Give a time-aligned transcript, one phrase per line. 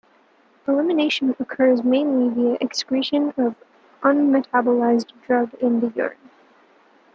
[0.67, 3.53] Elimination occurs mainly via excretion of
[4.01, 6.31] unmetabolized drug in the urine.